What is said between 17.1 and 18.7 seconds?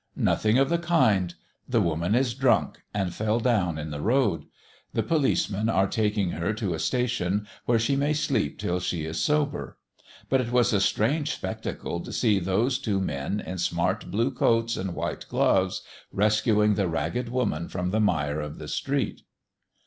woman from the mire of the